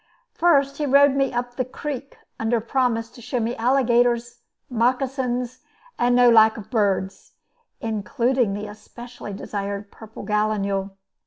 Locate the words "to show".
3.11-3.39